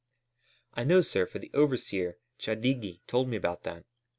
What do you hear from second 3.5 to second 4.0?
that.